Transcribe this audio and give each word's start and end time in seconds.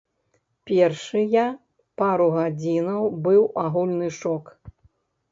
Першыя 0.69 1.43
пару 2.01 2.25
гадзінаў 2.37 3.01
быў 3.27 3.41
агульны 3.65 4.09
шок. 4.21 4.49